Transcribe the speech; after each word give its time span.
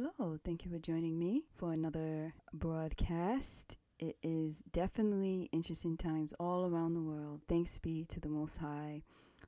Hello, 0.00 0.38
thank 0.44 0.64
you 0.64 0.70
for 0.70 0.78
joining 0.78 1.18
me 1.18 1.42
for 1.56 1.72
another 1.72 2.32
broadcast. 2.54 3.76
It 3.98 4.16
is 4.22 4.62
definitely 4.70 5.48
interesting 5.50 5.96
times 5.96 6.32
all 6.38 6.66
around 6.66 6.94
the 6.94 7.02
world. 7.02 7.40
Thanks 7.48 7.78
be 7.78 8.04
to 8.10 8.20
the 8.20 8.28
Most 8.28 8.58
High, 8.58 9.02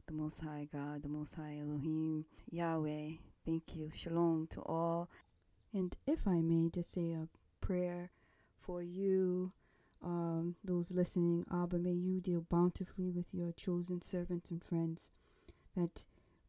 the 0.09 0.13
Most 0.13 0.41
High 0.41 0.67
God, 0.73 1.05
the 1.05 1.09
Most 1.09 1.35
High 1.35 1.59
Elohim, 1.61 2.25
Yahweh. 2.51 3.11
Thank 3.47 3.77
you. 3.77 3.93
Shalom 3.95 4.49
to 4.51 4.61
all. 4.63 5.09
And 5.73 5.97
if 6.05 6.27
I 6.27 6.41
may 6.41 6.69
just 6.69 6.91
say 6.91 7.13
a 7.13 7.29
prayer 7.61 8.11
for 8.59 8.83
you, 8.83 9.53
um, 10.03 10.57
those 10.65 10.91
listening, 10.91 11.45
Abba, 11.53 11.79
may 11.79 11.93
you 11.93 12.21
deal 12.21 12.45
bountifully 12.51 13.13
with 13.13 13.33
your 13.33 13.53
chosen 13.53 14.03
servants 14.03 14.51
and 14.51 14.65
friends, 14.65 15.13
that 15.77 16.07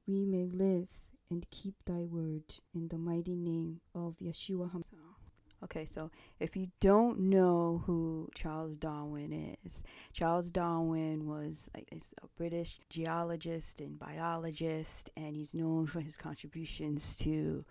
we 0.07 0.25
may 0.25 0.47
live 0.47 0.89
and 1.32 1.50
keep 1.50 1.73
thy 1.86 2.04
word 2.04 2.43
in 2.75 2.89
the 2.89 2.98
mighty 2.98 3.35
name 3.35 3.80
of 3.95 4.17
Yeshua 4.22 4.70
HaMashiach. 4.72 5.22
Okay, 5.63 5.85
so 5.85 6.09
if 6.39 6.55
you 6.55 6.67
don't 6.80 7.20
know 7.20 7.84
who 7.85 8.30
Charles 8.35 8.77
Darwin 8.77 9.55
is, 9.63 9.84
Charles 10.12 10.49
Darwin 10.49 11.27
was 11.27 11.70
a, 11.75 11.86
a 11.91 12.27
British 12.36 12.80
geologist 12.89 13.80
and 13.80 13.98
biologist, 13.98 15.12
and 15.16 15.36
he's 15.36 15.53
known 15.53 15.86
for 15.86 16.02
his 16.02 16.17
contributions 16.17 17.16
to 17.17 17.63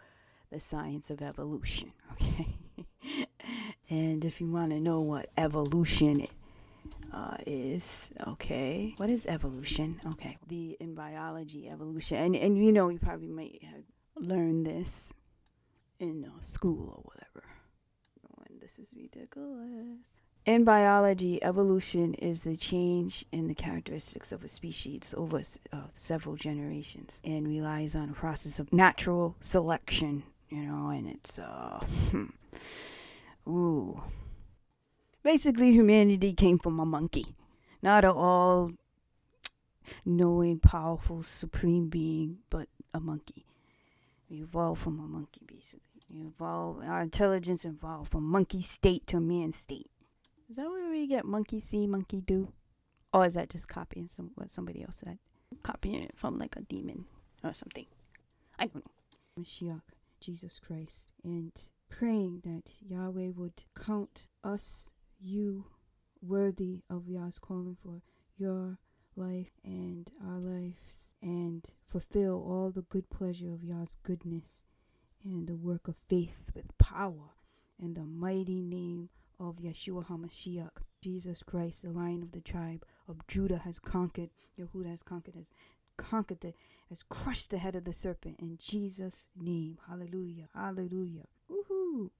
the 0.50 0.60
science 0.60 1.10
of 1.10 1.22
evolution. 1.22 1.92
Okay, 2.12 2.56
and 3.88 4.24
if 4.24 4.40
you 4.40 4.50
want 4.50 4.72
to 4.72 4.80
know 4.80 5.00
what 5.00 5.30
evolution 5.36 6.26
uh, 7.12 7.36
is, 7.46 8.12
okay, 8.26 8.94
what 8.96 9.10
is 9.10 9.26
evolution? 9.26 10.00
Okay, 10.06 10.38
the 10.46 10.76
in 10.80 10.94
biology, 10.94 11.68
evolution, 11.68 12.16
and 12.18 12.36
and 12.36 12.56
you 12.56 12.72
know 12.72 12.88
you 12.88 12.98
probably 12.98 13.28
might 13.28 13.62
have 13.62 13.84
learned 14.16 14.66
this 14.66 15.12
in 15.98 16.24
uh, 16.24 16.40
school 16.40 16.94
or 16.96 17.02
whatever. 17.02 17.44
This 18.60 18.78
is 18.78 18.94
ridiculous. 18.94 19.98
In 20.44 20.64
biology, 20.64 21.42
evolution 21.42 22.14
is 22.14 22.44
the 22.44 22.56
change 22.56 23.24
in 23.32 23.48
the 23.48 23.54
characteristics 23.54 24.32
of 24.32 24.44
a 24.44 24.48
species 24.48 25.14
over 25.16 25.42
uh, 25.72 25.76
several 25.94 26.36
generations 26.36 27.20
and 27.24 27.48
relies 27.48 27.96
on 27.96 28.10
a 28.10 28.12
process 28.12 28.60
of 28.60 28.72
natural 28.72 29.34
selection 29.40 30.22
you 30.50 30.62
know, 30.62 30.90
and 30.90 31.08
it's 31.08 31.38
uh, 31.38 31.80
ooh. 33.48 34.02
Basically, 35.22 35.72
humanity 35.72 36.32
came 36.32 36.58
from 36.58 36.80
a 36.80 36.86
monkey, 36.86 37.26
not 37.82 38.04
an 38.04 38.10
all 38.12 38.72
knowing, 40.04 40.58
powerful, 40.58 41.22
supreme 41.22 41.88
being, 41.88 42.38
but 42.48 42.68
a 42.94 43.00
monkey. 43.00 43.44
We 44.30 44.42
evolved 44.42 44.80
from 44.80 44.98
a 44.98 45.02
monkey, 45.02 45.42
basically. 45.46 45.80
We 46.12 46.26
evolved, 46.26 46.84
our 46.84 47.02
intelligence 47.02 47.64
evolved 47.64 48.12
from 48.12 48.24
monkey 48.24 48.62
state 48.62 49.06
to 49.08 49.20
man 49.20 49.52
state. 49.52 49.90
Is 50.48 50.56
that 50.56 50.68
where 50.68 50.90
we 50.90 51.06
get 51.06 51.24
monkey 51.24 51.60
see, 51.60 51.86
monkey 51.86 52.20
do? 52.20 52.52
Or 53.12 53.26
is 53.26 53.34
that 53.34 53.50
just 53.50 53.68
copying 53.68 54.08
some 54.08 54.30
what 54.34 54.50
somebody 54.50 54.82
else 54.82 54.96
said? 55.04 55.18
Copying 55.62 56.02
it 56.02 56.12
from 56.16 56.38
like 56.38 56.56
a 56.56 56.62
demon 56.62 57.04
or 57.44 57.52
something. 57.52 57.86
I 58.58 58.66
don't 58.66 58.84
know. 58.84 59.42
Mashiach. 59.42 59.82
Jesus 60.20 60.58
Christ 60.58 61.10
and 61.24 61.52
praying 61.88 62.42
that 62.44 62.70
Yahweh 62.86 63.30
would 63.34 63.64
count 63.74 64.26
us, 64.44 64.92
you, 65.20 65.66
worthy 66.22 66.82
of 66.90 67.08
Yah's 67.08 67.38
calling 67.38 67.76
for 67.82 68.02
your 68.36 68.78
life 69.16 69.50
and 69.64 70.10
our 70.26 70.38
lives 70.38 71.14
and 71.22 71.64
fulfill 71.86 72.34
all 72.34 72.70
the 72.70 72.82
good 72.82 73.10
pleasure 73.10 73.52
of 73.52 73.64
Yah's 73.64 73.96
goodness 74.02 74.64
and 75.24 75.46
the 75.46 75.56
work 75.56 75.88
of 75.88 75.96
faith 76.08 76.50
with 76.54 76.76
power 76.78 77.34
in 77.78 77.94
the 77.94 78.06
mighty 78.06 78.60
name 78.60 79.08
of 79.38 79.56
Yeshua 79.56 80.06
HaMashiach. 80.06 80.70
Jesus 81.02 81.42
Christ, 81.42 81.82
the 81.82 81.90
lion 81.90 82.22
of 82.22 82.32
the 82.32 82.42
tribe 82.42 82.84
of 83.08 83.26
Judah, 83.26 83.58
has 83.58 83.78
conquered. 83.78 84.30
Yehuda 84.58 84.88
has 84.90 85.02
conquered, 85.02 85.34
has 85.34 85.50
conquered 85.96 86.40
the, 86.40 86.52
has 86.90 87.02
crushed 87.02 87.50
the 87.50 87.58
head 87.58 87.74
of 87.74 87.84
the 87.84 87.92
serpent 87.92 88.36
in 88.38 88.58
Jesus' 88.58 89.28
name. 89.34 89.78
Hallelujah. 89.88 90.48
Hallelujah. 90.54 91.24
Woohoo. 91.50 92.10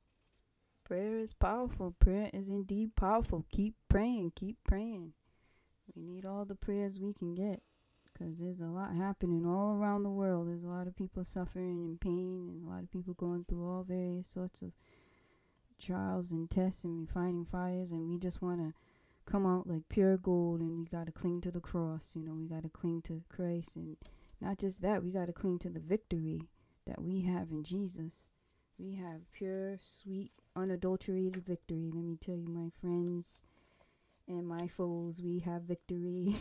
Prayer 0.90 1.18
is 1.18 1.32
powerful. 1.32 1.94
Prayer 2.00 2.30
is 2.32 2.48
indeed 2.48 2.96
powerful. 2.96 3.46
Keep 3.52 3.76
praying. 3.88 4.32
Keep 4.34 4.56
praying. 4.66 5.12
We 5.94 6.02
need 6.02 6.26
all 6.26 6.44
the 6.44 6.56
prayers 6.56 6.98
we 6.98 7.12
can 7.12 7.36
get 7.36 7.62
because 8.12 8.40
there's 8.40 8.58
a 8.58 8.64
lot 8.64 8.96
happening 8.96 9.46
all 9.46 9.76
around 9.76 10.02
the 10.02 10.10
world. 10.10 10.48
There's 10.48 10.64
a 10.64 10.68
lot 10.68 10.88
of 10.88 10.96
people 10.96 11.22
suffering 11.22 11.80
and 11.80 12.00
pain, 12.00 12.48
and 12.50 12.64
a 12.64 12.68
lot 12.68 12.82
of 12.82 12.90
people 12.90 13.14
going 13.14 13.44
through 13.44 13.70
all 13.70 13.84
various 13.84 14.26
sorts 14.26 14.62
of 14.62 14.72
trials 15.80 16.32
and 16.32 16.50
tests 16.50 16.82
and 16.82 16.98
refining 17.06 17.44
fires, 17.44 17.92
and 17.92 18.08
we 18.08 18.18
just 18.18 18.42
want 18.42 18.58
to 18.58 18.74
come 19.26 19.46
out 19.46 19.68
like 19.68 19.88
pure 19.88 20.16
gold 20.16 20.58
and 20.58 20.76
we 20.76 20.86
got 20.86 21.06
to 21.06 21.12
cling 21.12 21.40
to 21.40 21.52
the 21.52 21.60
cross 21.60 22.16
you 22.16 22.24
know 22.24 22.32
we 22.32 22.48
got 22.48 22.64
to 22.64 22.68
cling 22.68 23.00
to 23.00 23.22
christ 23.28 23.76
and 23.76 23.96
not 24.40 24.58
just 24.58 24.82
that 24.82 25.04
we 25.04 25.12
got 25.12 25.26
to 25.26 25.32
cling 25.32 25.56
to 25.56 25.68
the 25.68 25.78
victory 25.78 26.48
that 26.84 27.00
we 27.00 27.20
have 27.20 27.52
in 27.52 27.62
jesus 27.62 28.32
we 28.80 28.94
have 28.94 29.30
pure 29.30 29.76
sweet 29.78 30.32
unadulterated 30.56 31.44
victory 31.44 31.90
let 31.92 32.04
me 32.04 32.16
tell 32.20 32.36
you 32.36 32.48
my 32.48 32.70
friends 32.80 33.44
and 34.28 34.46
my 34.46 34.66
foes 34.68 35.20
we 35.22 35.40
have 35.40 35.62
victory 35.62 36.34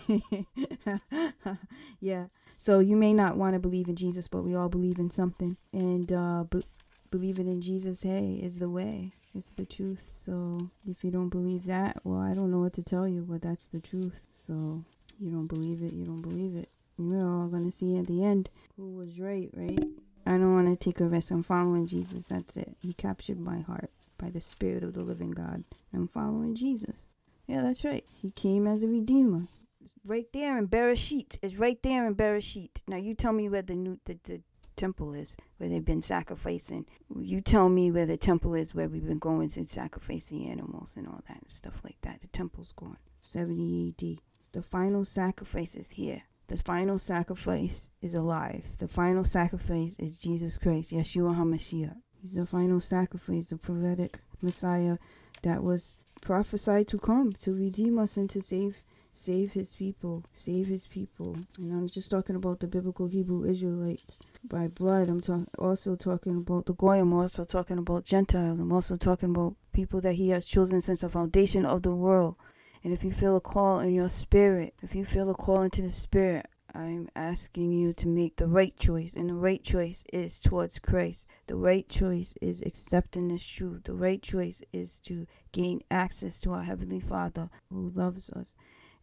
yeah 2.00 2.26
so 2.58 2.80
you 2.80 2.96
may 2.96 3.14
not 3.14 3.38
want 3.38 3.54
to 3.54 3.60
believe 3.60 3.88
in 3.88 3.96
jesus 3.96 4.28
but 4.28 4.44
we 4.44 4.56
all 4.56 4.70
believe 4.70 5.00
in 5.00 5.10
something 5.10 5.58
and 5.74 6.12
uh 6.12 6.44
be- 6.50 6.66
believing 7.12 7.48
in 7.48 7.62
jesus 7.62 8.04
hey 8.04 8.40
is 8.42 8.60
the 8.60 8.70
way 8.70 9.12
it's 9.36 9.52
the 9.52 9.66
truth. 9.66 10.08
So 10.12 10.70
if 10.88 11.04
you 11.04 11.12
don't 11.12 11.30
believe 11.30 11.66
that, 11.66 12.00
well, 12.04 12.20
I 12.20 12.34
don't 12.34 12.52
know 12.52 12.60
what 12.60 12.74
to 12.74 12.84
tell 12.84 13.08
you, 13.08 13.26
but 13.30 13.42
that's 13.42 13.68
the 13.68 13.80
truth. 13.80 14.22
So 14.32 14.84
you 15.20 15.30
don't 15.30 15.48
believe 15.48 15.82
it, 15.84 15.94
you 15.94 16.06
don't 16.06 16.22
believe 16.22 16.56
it. 16.56 16.70
We're 16.98 17.26
all 17.26 17.48
gonna 17.48 17.72
see 17.72 17.98
at 17.98 18.08
the 18.08 18.24
end 18.24 18.50
who 18.76 18.96
was 18.96 19.20
right, 19.20 19.50
right? 19.54 19.80
I 20.26 20.32
don't 20.32 20.54
want 20.54 20.68
to 20.68 20.76
take 20.76 21.00
a 21.00 21.06
risk. 21.06 21.32
I'm 21.32 21.44
following 21.44 21.88
Jesus. 21.88 22.28
That's 22.28 22.58
it. 22.58 22.76
He 22.82 22.94
captured 22.94 23.40
my 23.40 23.62
heart 23.62 23.90
by 24.20 24.30
the 24.30 24.40
Spirit 24.40 24.84
of 24.84 24.94
the 24.94 25.02
living 25.02 25.32
God. 25.32 25.64
I'm 25.92 26.08
following 26.08 26.54
Jesus. 26.54 27.08
Yeah, 27.48 27.64
that's 27.64 27.84
right. 27.84 28.06
He 28.14 28.30
came 28.30 28.68
as 28.68 28.84
a 28.84 28.88
redeemer. 28.88 29.48
It's 29.84 29.96
right 30.06 30.28
there 30.34 30.58
in 30.60 30.68
Bereshit. 30.68 31.40
It's 31.42 31.56
right 31.56 31.82
there 31.82 32.06
in 32.06 32.16
Bereshit. 32.16 32.82
Now 32.88 32.98
you 32.98 33.16
tell 33.16 33.34
me 33.34 33.50
where 33.50 33.64
the 33.64 33.76
new 33.76 34.00
the, 34.06 34.20
the 34.24 34.42
temple 34.76 35.14
is, 35.14 35.36
where 35.58 35.68
they've 35.68 35.84
been 35.84 36.02
sacrificing. 36.02 36.86
You 37.20 37.42
tell 37.42 37.70
me 37.70 37.92
where 37.92 38.06
the 38.06 38.18
temple 38.18 38.54
is, 38.54 38.76
where 38.76 38.88
we've 38.88 39.08
been 39.08 39.20
going 39.20 39.50
to 39.50 39.68
sacrifice 39.68 40.26
the 40.26 40.48
animals 40.48 40.96
and 40.96 41.08
all 41.08 41.22
that 41.28 41.42
and 41.42 41.50
stuff 41.50 41.82
like 41.84 41.98
that. 42.02 42.22
The 42.22 42.28
temple's 42.28 42.72
gone. 42.72 42.98
70 43.22 43.96
AD. 44.00 44.20
The 44.52 44.62
final 44.62 45.04
sacrifice 45.06 45.76
is 45.76 45.92
here. 45.92 46.24
The 46.48 46.58
final 46.58 46.98
sacrifice 46.98 47.90
is 48.02 48.16
alive. 48.16 48.66
The 48.80 48.88
final 48.88 49.24
sacrifice 49.24 49.96
is 50.00 50.22
Jesus 50.22 50.58
Christ, 50.58 50.92
Yeshua 50.92 51.36
HaMashiach. 51.36 51.98
He's 52.22 52.34
the 52.34 52.46
final 52.46 52.80
sacrifice, 52.80 53.48
the 53.48 53.58
prophetic 53.58 54.20
Messiah 54.42 54.98
that 55.44 55.64
was 55.64 55.96
prophesied 56.22 56.88
to 56.90 56.98
come 56.98 57.32
to 57.34 57.54
redeem 57.54 57.98
us 57.98 58.18
and 58.18 58.30
to 58.32 58.42
save 58.42 58.84
save 59.12 59.54
his 59.54 59.76
people, 59.76 60.24
save 60.34 60.68
his 60.68 60.88
people. 60.88 61.36
And 61.58 61.74
I 61.74 61.82
was 61.82 61.92
just 61.92 62.12
talking 62.12 62.36
about 62.36 62.60
the 62.60 62.68
biblical 62.68 63.08
Hebrew 63.08 63.44
Israelites 63.44 64.20
by 64.44 64.68
blood. 64.68 65.10
I'm 65.10 65.20
talk- 65.22 65.50
also 65.58 65.96
talking 65.96 66.38
about 66.38 66.68
the 66.68 66.74
Goyim. 66.74 67.12
I'm 67.12 67.20
also 67.20 67.44
talking 67.44 67.78
about 67.78 68.06
Gentiles. 68.06 68.60
I'm 68.60 68.72
also 68.72 68.96
talking 68.96 69.32
about 69.32 69.56
people 69.74 70.00
that 70.02 70.14
he 70.14 70.30
has 70.30 70.46
chosen 70.46 70.80
since 70.80 71.02
the 71.02 71.10
foundation 71.10 71.66
of 71.66 71.82
the 71.84 71.94
world. 71.96 72.36
And 72.84 72.94
if 72.94 73.04
you 73.04 73.12
feel 73.12 73.36
a 73.36 73.42
call 73.42 73.80
in 73.80 73.94
your 73.94 74.10
spirit, 74.10 74.74
if 74.82 74.96
you 74.96 75.04
feel 75.06 75.30
a 75.30 75.34
call 75.34 75.64
into 75.64 75.82
the 75.82 75.92
spirit, 75.92 76.46
I'm 76.74 77.10
asking 77.16 77.72
you 77.72 77.94
to 77.94 78.08
make 78.08 78.38
the 78.38 78.48
right 78.48 78.78
choice. 78.78 79.16
And 79.16 79.30
the 79.30 79.36
right 79.36 79.64
choice 79.64 80.04
is 80.14 80.40
towards 80.40 80.80
Christ. 80.80 81.26
The 81.48 81.56
right 81.56 81.88
choice 81.88 82.36
is 82.42 82.62
accepting 82.62 83.28
this 83.30 83.46
truth. 83.46 83.84
The 83.84 83.94
right 83.94 84.22
choice 84.22 84.62
is 84.72 85.00
to 85.02 85.28
gain 85.52 85.82
access 85.90 86.40
to 86.42 86.52
our 86.52 86.64
Heavenly 86.64 87.00
Father 87.00 87.50
who 87.70 87.90
loves 87.90 88.30
us 88.30 88.56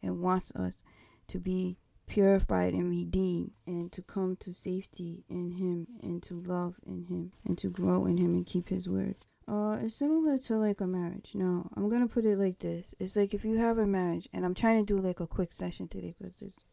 and 0.03 0.21
wants 0.21 0.53
us 0.55 0.83
to 1.29 1.39
be 1.39 1.79
purified 2.07 2.73
and 2.73 2.89
redeemed 2.89 3.51
and 3.67 3.91
to 3.93 4.03
come 4.03 4.37
to 4.37 4.53
safety 4.53 5.25
in 5.29 5.53
him 5.53 5.87
and 6.03 6.23
to 6.23 6.35
love 6.35 6.77
in 6.87 7.05
him 7.07 7.33
and 7.45 7.59
to 7.59 7.69
grow 7.69 8.07
in 8.07 8.17
him 8.17 8.35
and 8.35 8.47
keep 8.47 8.69
his 8.69 8.89
word. 8.89 9.17
Uh, 9.49 9.79
it's 9.81 9.95
similar 9.95 10.39
to 10.39 10.57
like 10.57 10.81
a 10.81 10.87
marriage. 10.87 11.33
No, 11.35 11.69
I'm 11.77 11.89
gonna 11.89 12.09
put 12.09 12.25
it 12.25 12.39
like 12.39 12.59
this. 12.59 12.95
It's 12.99 13.15
like 13.15 13.33
if 13.33 13.45
you 13.45 13.59
have 13.59 13.79
a 13.79 13.87
marriage, 13.87 14.29
and 14.33 14.45
I'm 14.45 14.55
trying 14.55 14.85
to 14.85 14.95
do 14.97 15.01
like 15.01 15.21
a 15.21 15.27
quick 15.27 15.53
session 15.53 15.87
today 15.87 16.15
because 16.19 16.43
it's, 16.43 16.65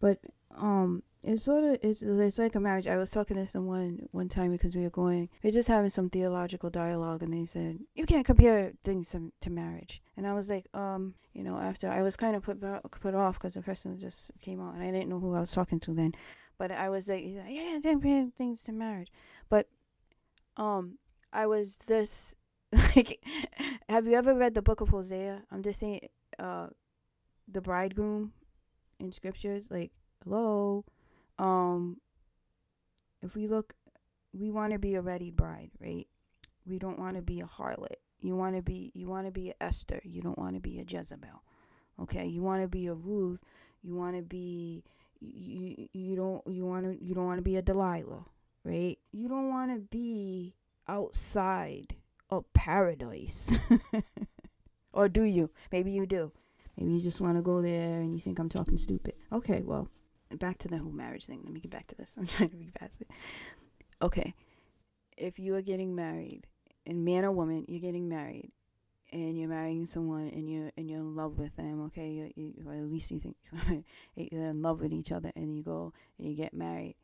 but 0.00 0.18
um, 0.58 1.02
it's 1.24 1.42
sort 1.42 1.64
of 1.64 1.78
it's 1.82 2.02
it's 2.02 2.38
like 2.38 2.54
a 2.54 2.60
marriage. 2.60 2.86
I 2.86 2.96
was 2.96 3.10
talking 3.10 3.36
to 3.36 3.46
someone 3.46 4.08
one 4.12 4.28
time 4.28 4.52
because 4.52 4.76
we 4.76 4.82
were 4.82 4.90
going, 4.90 5.28
we 5.42 5.50
are 5.50 5.52
just 5.52 5.68
having 5.68 5.90
some 5.90 6.08
theological 6.08 6.70
dialogue, 6.70 7.22
and 7.22 7.32
they 7.32 7.44
said 7.44 7.80
you 7.94 8.06
can't 8.06 8.24
compare 8.24 8.72
things 8.84 9.10
to, 9.10 9.32
to 9.40 9.50
marriage, 9.50 10.00
and 10.16 10.26
I 10.26 10.34
was 10.34 10.48
like, 10.48 10.66
um, 10.74 11.14
you 11.32 11.42
know, 11.42 11.58
after 11.58 11.88
I 11.88 12.02
was 12.02 12.16
kind 12.16 12.36
of 12.36 12.42
put 12.42 12.60
put 12.90 13.14
off 13.14 13.34
because 13.34 13.54
the 13.54 13.62
person 13.62 13.98
just 13.98 14.30
came 14.40 14.60
out, 14.60 14.74
and 14.74 14.82
I 14.82 14.90
didn't 14.90 15.08
know 15.08 15.20
who 15.20 15.34
I 15.34 15.40
was 15.40 15.52
talking 15.52 15.80
to 15.80 15.94
then, 15.94 16.12
but 16.58 16.70
I 16.70 16.88
was 16.88 17.08
like, 17.08 17.24
yeah, 17.24 17.48
yeah, 17.48 17.78
compare 17.82 18.28
things 18.36 18.62
to 18.64 18.72
marriage, 18.72 19.12
but 19.48 19.68
um, 20.56 20.98
I 21.32 21.46
was 21.46 21.78
just 21.78 22.36
like, 22.96 23.20
have 23.88 24.06
you 24.06 24.14
ever 24.14 24.34
read 24.34 24.54
the 24.54 24.62
book 24.62 24.80
of 24.80 24.90
Hosea? 24.90 25.42
I'm 25.50 25.62
just 25.62 25.80
saying, 25.80 26.00
uh, 26.38 26.68
the 27.48 27.60
bridegroom 27.60 28.32
in 28.98 29.12
scriptures, 29.12 29.70
like, 29.70 29.92
hello, 30.24 30.84
um, 31.38 31.98
if 33.22 33.34
we 33.34 33.46
look, 33.46 33.74
we 34.32 34.50
want 34.50 34.72
to 34.72 34.78
be 34.78 34.94
a 34.94 35.00
ready 35.00 35.30
bride, 35.30 35.70
right? 35.80 36.06
We 36.66 36.78
don't 36.78 36.98
want 36.98 37.16
to 37.16 37.22
be 37.22 37.40
a 37.40 37.46
harlot. 37.46 37.96
You 38.20 38.36
want 38.36 38.56
to 38.56 38.62
be, 38.62 38.92
you 38.94 39.08
want 39.08 39.26
to 39.26 39.32
be 39.32 39.50
a 39.50 39.62
Esther. 39.62 40.00
You 40.04 40.22
don't 40.22 40.38
want 40.38 40.54
to 40.54 40.60
be 40.60 40.78
a 40.78 40.84
Jezebel. 40.84 41.42
Okay, 42.02 42.26
you 42.26 42.42
want 42.42 42.62
to 42.62 42.68
be 42.68 42.86
a 42.86 42.94
Ruth. 42.94 43.42
You 43.82 43.94
want 43.94 44.16
to 44.16 44.22
be, 44.22 44.82
you, 45.20 45.88
you 45.92 46.16
don't, 46.16 46.42
you 46.46 46.66
want 46.66 46.84
to, 46.86 47.04
you 47.04 47.14
don't 47.14 47.26
want 47.26 47.38
to 47.38 47.44
be 47.44 47.56
a 47.56 47.62
Delilah, 47.62 48.26
right? 48.64 48.98
You 49.12 49.28
don't 49.28 49.48
want 49.48 49.70
to 49.72 49.78
be 49.78 50.54
outside 50.88 51.96
of 52.30 52.52
paradise. 52.52 53.52
or 54.92 55.08
do 55.08 55.22
you? 55.22 55.50
Maybe 55.70 55.92
you 55.92 56.06
do. 56.06 56.32
Maybe 56.76 56.92
you 56.92 57.00
just 57.00 57.20
want 57.20 57.36
to 57.36 57.42
go 57.42 57.62
there 57.62 58.00
and 58.00 58.14
you 58.14 58.20
think 58.20 58.38
I'm 58.38 58.48
talking 58.48 58.76
stupid. 58.76 59.14
Okay, 59.32 59.62
well, 59.64 59.88
back 60.38 60.58
to 60.58 60.68
the 60.68 60.78
whole 60.78 60.92
marriage 60.92 61.26
thing. 61.26 61.40
Let 61.42 61.52
me 61.52 61.60
get 61.60 61.70
back 61.70 61.86
to 61.86 61.94
this. 61.94 62.16
I'm 62.18 62.26
trying 62.26 62.50
to 62.50 62.56
read 62.56 62.74
past 62.74 63.00
it. 63.00 63.08
Okay, 64.02 64.34
if 65.16 65.38
you 65.38 65.54
are 65.54 65.62
getting 65.62 65.94
married, 65.94 66.46
and 66.84 67.04
man 67.04 67.24
or 67.24 67.32
woman, 67.32 67.64
you're 67.66 67.80
getting 67.80 68.08
married, 68.08 68.52
and 69.10 69.38
you're 69.38 69.48
marrying 69.48 69.86
someone, 69.86 70.28
and 70.28 70.50
you're 70.50 70.70
and 70.76 70.90
you're 70.90 71.00
in 71.00 71.16
love 71.16 71.38
with 71.38 71.56
them. 71.56 71.86
Okay, 71.86 72.10
you, 72.10 72.32
you, 72.36 72.54
or 72.66 72.74
at 72.74 72.90
least 72.90 73.10
you 73.10 73.20
think 73.20 73.36
you're 74.14 74.50
in 74.50 74.60
love 74.60 74.80
with 74.80 74.92
each 74.92 75.12
other, 75.12 75.32
and 75.34 75.56
you 75.56 75.62
go 75.62 75.94
and 76.18 76.28
you 76.28 76.36
get 76.36 76.52
married 76.52 76.96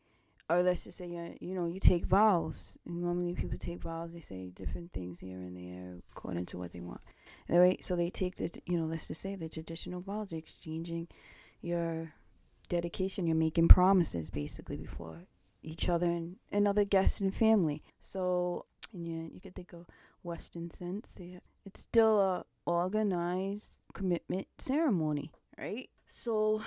or 0.48 0.62
let's 0.62 0.84
just 0.84 0.98
say 0.98 1.06
you 1.06 1.36
you 1.40 1.54
know 1.54 1.66
you 1.66 1.80
take 1.80 2.04
vows. 2.04 2.78
Normally 2.86 3.34
people 3.34 3.58
take 3.58 3.82
vows. 3.82 4.12
They 4.12 4.20
say 4.20 4.50
different 4.50 4.92
things 4.92 5.20
here 5.20 5.38
and 5.38 5.56
there 5.56 5.98
according 6.14 6.46
to 6.46 6.58
what 6.58 6.72
they 6.72 6.80
want. 6.80 7.00
Right? 7.48 7.82
So 7.82 7.96
they 7.96 8.10
take 8.10 8.36
the 8.36 8.50
you 8.66 8.78
know 8.78 8.86
let's 8.86 9.08
just 9.08 9.20
say 9.20 9.34
the 9.34 9.48
traditional 9.48 10.00
vows. 10.00 10.32
You're 10.32 10.38
exchanging 10.38 11.08
your 11.60 12.12
dedication. 12.68 13.26
You're 13.26 13.36
making 13.36 13.68
promises 13.68 14.30
basically 14.30 14.76
before 14.76 15.22
each 15.62 15.88
other 15.88 16.06
and, 16.06 16.36
and 16.50 16.66
other 16.66 16.84
guests 16.84 17.20
and 17.20 17.34
family. 17.34 17.82
So 18.00 18.66
and 18.92 19.06
you 19.06 19.30
you 19.32 19.40
could 19.40 19.54
think 19.54 19.72
of 19.72 19.86
Western 20.22 20.70
sense. 20.70 21.16
Yeah, 21.18 21.38
it's 21.64 21.80
still 21.80 22.20
a 22.20 22.44
organized 22.66 23.78
commitment 23.92 24.46
ceremony, 24.58 25.32
right? 25.58 25.88
So 26.06 26.62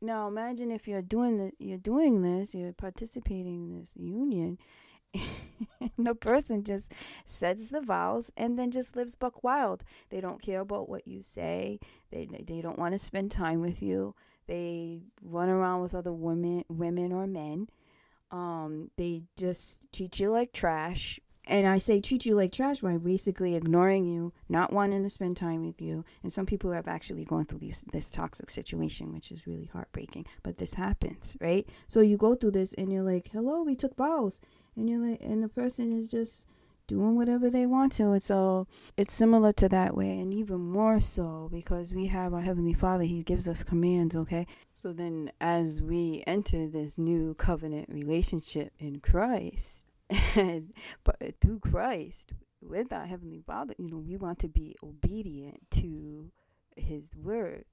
now 0.00 0.28
imagine 0.28 0.70
if 0.70 0.88
you're 0.88 1.02
doing 1.02 1.38
the, 1.38 1.52
you're 1.58 1.78
doing 1.78 2.22
this, 2.22 2.54
you're 2.54 2.72
participating 2.72 3.70
in 3.70 3.80
this 3.80 3.96
union, 3.96 4.58
and 5.14 5.90
the 5.98 6.14
person 6.14 6.64
just 6.64 6.92
says 7.24 7.70
the 7.70 7.80
vows 7.80 8.32
and 8.36 8.58
then 8.58 8.70
just 8.70 8.96
lives 8.96 9.14
buck 9.14 9.44
wild. 9.44 9.84
They 10.10 10.20
don't 10.20 10.42
care 10.42 10.60
about 10.60 10.88
what 10.88 11.06
you 11.06 11.22
say. 11.22 11.78
They 12.10 12.26
they 12.26 12.60
don't 12.60 12.78
want 12.78 12.94
to 12.94 12.98
spend 12.98 13.30
time 13.30 13.60
with 13.60 13.82
you. 13.82 14.14
They 14.46 15.02
run 15.22 15.48
around 15.48 15.82
with 15.82 15.94
other 15.94 16.12
women, 16.12 16.64
women 16.68 17.12
or 17.12 17.26
men. 17.26 17.68
Um, 18.30 18.90
they 18.96 19.22
just 19.36 19.92
treat 19.92 20.18
you 20.18 20.30
like 20.30 20.52
trash 20.52 21.20
and 21.46 21.66
I 21.66 21.78
say 21.78 22.00
treat 22.00 22.24
you 22.24 22.34
like 22.34 22.52
trash 22.52 22.80
by 22.80 22.96
basically 22.96 23.54
ignoring 23.54 24.06
you, 24.06 24.32
not 24.48 24.72
wanting 24.72 25.02
to 25.02 25.10
spend 25.10 25.36
time 25.36 25.66
with 25.66 25.80
you. 25.80 26.04
And 26.22 26.32
some 26.32 26.46
people 26.46 26.72
have 26.72 26.88
actually 26.88 27.24
gone 27.24 27.44
through 27.44 27.58
these, 27.58 27.84
this 27.92 28.10
toxic 28.10 28.48
situation, 28.48 29.12
which 29.12 29.30
is 29.30 29.46
really 29.46 29.68
heartbreaking. 29.72 30.26
But 30.42 30.58
this 30.58 30.74
happens, 30.74 31.36
right? 31.40 31.68
So 31.88 32.00
you 32.00 32.16
go 32.16 32.34
through 32.34 32.52
this 32.52 32.72
and 32.74 32.90
you're 32.90 33.02
like, 33.02 33.30
hello, 33.32 33.62
we 33.62 33.76
took 33.76 33.96
vows. 33.96 34.40
And 34.76 34.88
you're 34.88 35.06
like, 35.06 35.20
and 35.22 35.42
the 35.42 35.48
person 35.48 35.96
is 35.96 36.10
just 36.10 36.46
doing 36.86 37.16
whatever 37.16 37.50
they 37.50 37.66
want 37.66 37.92
to. 37.92 38.10
And 38.10 38.22
so 38.22 38.66
it's 38.96 39.14
similar 39.14 39.52
to 39.54 39.68
that 39.70 39.96
way, 39.96 40.18
and 40.18 40.32
even 40.32 40.60
more 40.60 41.00
so 41.00 41.48
because 41.52 41.94
we 41.94 42.06
have 42.06 42.34
our 42.34 42.40
Heavenly 42.40 42.74
Father, 42.74 43.04
He 43.04 43.22
gives 43.22 43.48
us 43.48 43.62
commands, 43.62 44.14
okay? 44.14 44.46
So 44.74 44.92
then 44.92 45.32
as 45.40 45.80
we 45.80 46.22
enter 46.26 46.66
this 46.68 46.98
new 46.98 47.34
covenant 47.34 47.88
relationship 47.88 48.72
in 48.78 49.00
Christ, 49.00 49.86
but 51.04 51.16
through 51.40 51.60
Christ, 51.60 52.32
with 52.60 52.92
our 52.92 53.06
Heavenly 53.06 53.42
Father, 53.46 53.74
you 53.78 53.90
know, 53.90 53.98
we 53.98 54.16
want 54.16 54.38
to 54.40 54.48
be 54.48 54.76
obedient 54.82 55.58
to 55.72 56.30
His 56.76 57.12
word 57.16 57.64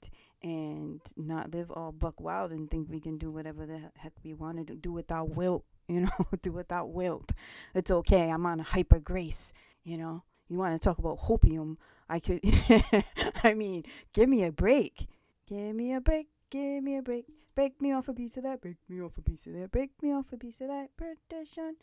and 0.43 1.01
not 1.15 1.53
live 1.53 1.71
all 1.71 1.91
buck 1.91 2.19
wild 2.19 2.51
and 2.51 2.69
think 2.69 2.89
we 2.89 2.99
can 2.99 3.17
do 3.17 3.31
whatever 3.31 3.65
the 3.65 3.91
heck 3.95 4.13
we 4.23 4.33
want 4.33 4.57
to 4.57 4.63
do, 4.63 4.75
do 4.75 4.91
without 4.91 5.35
will, 5.35 5.65
you 5.87 6.01
know, 6.01 6.27
do 6.41 6.51
without 6.51 6.89
wilt. 6.89 7.31
It's 7.73 7.91
okay. 7.91 8.29
I'm 8.29 8.45
on 8.45 8.59
hyper 8.59 8.99
grace, 8.99 9.53
you 9.83 9.97
know. 9.97 10.23
You 10.49 10.57
want 10.57 10.73
to 10.73 10.79
talk 10.79 10.97
about 10.97 11.19
hopium? 11.19 11.77
I 12.09 12.19
could. 12.19 12.41
I 13.43 13.53
mean, 13.53 13.83
give 14.11 14.27
me 14.27 14.43
a 14.43 14.51
break. 14.51 15.07
Give 15.47 15.73
me 15.73 15.93
a 15.93 16.01
break. 16.01 16.27
Give 16.49 16.83
me 16.83 16.97
a 16.97 17.01
break. 17.01 17.25
Break 17.55 17.81
me 17.81 17.93
off 17.93 18.09
a 18.09 18.13
piece 18.13 18.35
of 18.35 18.43
that. 18.43 18.61
Break 18.61 18.75
me 18.89 19.01
off 19.01 19.17
a 19.17 19.21
piece 19.21 19.47
of 19.47 19.53
that. 19.53 19.71
Break 19.71 19.91
me 20.01 20.11
off 20.11 20.25
a 20.33 20.37
piece 20.37 20.59
of 20.59 20.67
that. 20.67 20.89
Perdition 20.97 21.77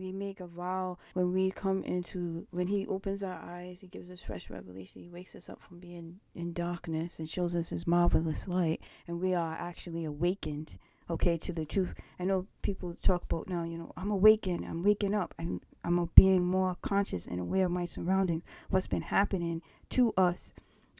we 0.00 0.12
make 0.12 0.40
a 0.40 0.46
vow 0.46 0.96
when 1.12 1.32
we 1.32 1.50
come 1.50 1.84
into 1.84 2.46
when 2.50 2.66
he 2.66 2.86
opens 2.86 3.22
our 3.22 3.38
eyes 3.38 3.82
he 3.82 3.86
gives 3.86 4.10
us 4.10 4.20
fresh 4.20 4.48
revelation 4.48 5.02
he 5.02 5.08
wakes 5.08 5.34
us 5.34 5.48
up 5.48 5.60
from 5.60 5.78
being 5.78 6.18
in 6.34 6.52
darkness 6.52 7.18
and 7.18 7.28
shows 7.28 7.54
us 7.54 7.68
his 7.70 7.86
marvelous 7.86 8.48
light 8.48 8.80
and 9.06 9.20
we 9.20 9.34
are 9.34 9.54
actually 9.54 10.04
awakened 10.04 10.78
okay 11.10 11.36
to 11.36 11.52
the 11.52 11.66
truth. 11.66 11.94
I 12.18 12.24
know 12.24 12.46
people 12.62 12.96
talk 13.02 13.24
about 13.24 13.48
now 13.48 13.64
you 13.64 13.76
know 13.76 13.92
i'm 13.96 14.10
awakened 14.10 14.64
i'm 14.64 14.82
waking 14.82 15.14
up 15.14 15.34
i'm 15.38 15.60
i'm 15.84 16.08
being 16.14 16.46
more 16.46 16.76
conscious 16.80 17.26
and 17.26 17.40
aware 17.40 17.66
of 17.66 17.72
my 17.72 17.84
surroundings 17.84 18.42
what's 18.70 18.86
been 18.86 19.02
happening 19.02 19.60
to 19.90 20.12
us 20.16 20.52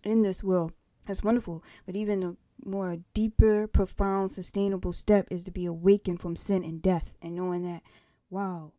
in 0.02 0.22
this 0.22 0.42
world. 0.42 0.72
That's 1.06 1.22
wonderful 1.22 1.64
but 1.86 1.96
even 1.96 2.20
the 2.20 2.36
more 2.62 2.98
deeper 3.14 3.66
profound 3.66 4.32
sustainable 4.32 4.92
step 4.92 5.26
is 5.30 5.44
to 5.44 5.50
be 5.50 5.64
awakened 5.64 6.20
from 6.20 6.36
sin 6.36 6.62
and 6.62 6.82
death 6.82 7.14
and 7.22 7.34
knowing 7.34 7.62
that 7.62 7.82
wow 8.28 8.72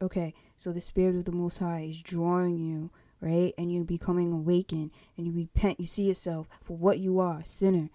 okay, 0.00 0.34
so 0.56 0.72
the 0.72 0.80
Spirit 0.80 1.16
of 1.16 1.24
the 1.24 1.32
Most 1.32 1.58
High 1.58 1.86
is 1.90 2.02
drawing 2.02 2.58
you, 2.58 2.90
right? 3.20 3.52
And 3.58 3.72
you're 3.72 3.84
becoming 3.84 4.32
awakened 4.32 4.90
and 5.16 5.26
you 5.26 5.32
repent. 5.32 5.80
You 5.80 5.86
see 5.86 6.04
yourself 6.04 6.48
for 6.62 6.76
what 6.76 6.98
you 6.98 7.18
are, 7.18 7.40
a 7.40 7.46
sinner, 7.46 7.90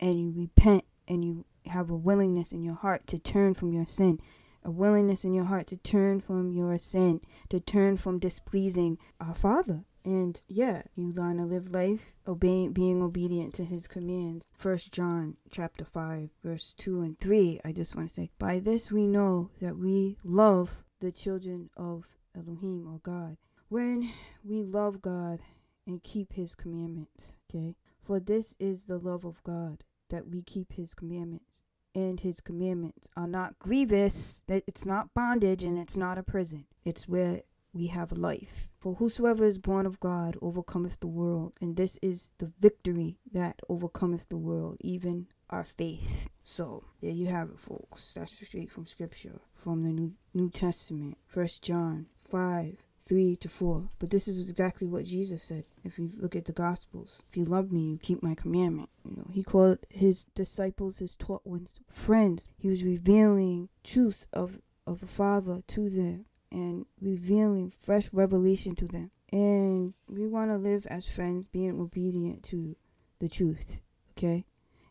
and 0.00 0.20
you 0.20 0.32
repent 0.34 0.84
and 1.08 1.24
you 1.24 1.44
have 1.66 1.90
a 1.90 1.96
willingness 1.96 2.52
in 2.52 2.62
your 2.62 2.74
heart 2.74 3.06
to 3.08 3.18
turn 3.18 3.54
from 3.54 3.72
your 3.72 3.86
sin. 3.86 4.20
A 4.62 4.70
willingness 4.70 5.24
in 5.24 5.32
your 5.32 5.44
heart 5.44 5.68
to 5.68 5.76
turn 5.76 6.20
from 6.20 6.50
your 6.50 6.76
sin, 6.80 7.20
to 7.50 7.60
turn 7.60 7.96
from 7.98 8.18
displeasing 8.18 8.98
our 9.20 9.32
Father. 9.34 9.84
And 10.04 10.40
yeah, 10.48 10.82
you 10.96 11.12
learn 11.12 11.36
to 11.36 11.44
live 11.44 11.72
life 11.72 12.16
obeying 12.26 12.72
being 12.72 13.00
obedient 13.00 13.54
to 13.54 13.64
his 13.64 13.86
commands. 13.86 14.48
First 14.56 14.92
John 14.92 15.36
chapter 15.52 15.84
five, 15.84 16.30
verse 16.42 16.74
two 16.76 17.00
and 17.02 17.16
three. 17.16 17.60
I 17.64 17.70
just 17.70 17.94
want 17.94 18.08
to 18.08 18.14
say, 18.14 18.30
by 18.40 18.58
this 18.58 18.90
we 18.90 19.06
know 19.06 19.50
that 19.60 19.78
we 19.78 20.16
love 20.24 20.78
the 21.00 21.12
children 21.12 21.70
of 21.76 22.06
Elohim 22.36 22.86
or 22.86 22.98
God. 22.98 23.36
When 23.68 24.12
we 24.44 24.62
love 24.62 25.02
God 25.02 25.40
and 25.86 26.02
keep 26.02 26.32
his 26.32 26.54
commandments, 26.54 27.36
okay? 27.50 27.76
For 28.02 28.20
this 28.20 28.56
is 28.58 28.86
the 28.86 28.98
love 28.98 29.24
of 29.24 29.42
God, 29.42 29.84
that 30.10 30.28
we 30.28 30.42
keep 30.42 30.72
his 30.72 30.94
commandments. 30.94 31.62
And 31.94 32.20
his 32.20 32.40
commandments 32.40 33.08
are 33.16 33.26
not 33.26 33.58
grievous, 33.58 34.42
that 34.48 34.62
it's 34.66 34.84
not 34.84 35.14
bondage 35.14 35.64
and 35.64 35.78
it's 35.78 35.96
not 35.96 36.18
a 36.18 36.22
prison. 36.22 36.66
It's 36.84 37.08
where 37.08 37.40
we 37.72 37.86
have 37.88 38.12
life. 38.12 38.68
For 38.78 38.94
whosoever 38.94 39.44
is 39.44 39.58
born 39.58 39.86
of 39.86 39.98
God 40.00 40.36
overcometh 40.40 41.00
the 41.00 41.06
world, 41.06 41.52
and 41.60 41.76
this 41.76 41.98
is 42.02 42.30
the 42.38 42.52
victory 42.60 43.18
that 43.32 43.60
overcometh 43.68 44.28
the 44.28 44.36
world, 44.36 44.76
even 44.80 45.28
our 45.50 45.64
faith. 45.64 46.28
So 46.42 46.84
there 47.00 47.10
you 47.10 47.26
have 47.26 47.50
it, 47.50 47.60
folks. 47.60 48.14
That's 48.14 48.32
straight 48.46 48.70
from 48.70 48.86
Scripture, 48.86 49.40
from 49.66 49.82
the 49.82 49.90
New, 49.90 50.12
New 50.32 50.48
Testament, 50.48 51.18
First 51.26 51.60
John 51.60 52.06
five. 52.16 52.84
3 53.00 53.36
to 53.36 53.48
4. 53.48 53.88
But 54.00 54.10
this 54.10 54.26
is 54.26 54.50
exactly 54.50 54.84
what 54.84 55.04
Jesus 55.04 55.44
said. 55.44 55.64
If 55.84 55.96
you 55.96 56.10
look 56.16 56.34
at 56.34 56.46
the 56.46 56.52
Gospels, 56.52 57.22
if 57.30 57.36
you 57.36 57.44
love 57.44 57.70
me, 57.70 57.90
you 57.90 57.98
keep 57.98 58.20
my 58.20 58.34
commandment. 58.34 58.88
You 59.04 59.14
know, 59.16 59.30
he 59.32 59.44
called 59.44 59.78
his 59.88 60.24
disciples, 60.34 60.98
his 60.98 61.14
taught 61.14 61.46
ones, 61.46 61.78
friends. 61.88 62.48
He 62.58 62.68
was 62.68 62.82
revealing 62.82 63.68
truth 63.84 64.26
of, 64.32 64.58
of 64.88 64.98
the 64.98 65.06
Father 65.06 65.62
to 65.68 65.88
them 65.88 66.24
and 66.50 66.84
revealing 67.00 67.70
fresh 67.70 68.12
revelation 68.12 68.74
to 68.74 68.88
them. 68.88 69.12
And 69.30 69.94
we 70.08 70.26
want 70.26 70.50
to 70.50 70.56
live 70.56 70.84
as 70.86 71.06
friends, 71.06 71.46
being 71.46 71.80
obedient 71.80 72.42
to 72.46 72.74
the 73.20 73.28
truth. 73.28 73.78
Okay? 74.18 74.46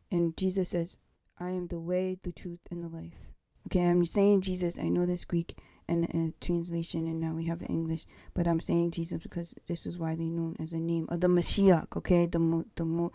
And 0.09 0.37
Jesus 0.37 0.69
says, 0.69 0.99
I 1.37 1.49
am 1.49 1.67
the 1.67 1.81
way, 1.81 2.17
the 2.23 2.31
truth, 2.31 2.61
and 2.71 2.81
the 2.81 2.87
life. 2.87 3.34
Okay, 3.67 3.85
I'm 3.85 4.05
saying 4.05 4.41
Jesus. 4.41 4.77
I 4.77 4.89
know 4.89 5.05
this 5.05 5.25
Greek 5.25 5.57
and, 5.87 6.07
and 6.13 6.39
translation, 6.41 7.07
and 7.07 7.19
now 7.19 7.35
we 7.35 7.45
have 7.45 7.61
English, 7.63 8.05
but 8.33 8.47
I'm 8.47 8.59
saying 8.59 8.91
Jesus 8.91 9.21
because 9.21 9.55
this 9.67 9.85
is 9.85 9.97
widely 9.97 10.29
known 10.29 10.55
as 10.59 10.73
a 10.73 10.79
name 10.79 11.07
of 11.09 11.21
the 11.21 11.27
Messiah. 11.27 11.83
Okay, 11.95 12.25
the 12.25 12.65
the 12.75 13.09